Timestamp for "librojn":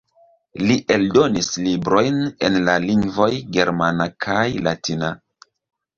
1.67-2.17